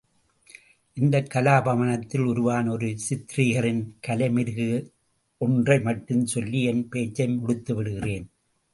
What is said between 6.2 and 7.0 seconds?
சொல்லி என்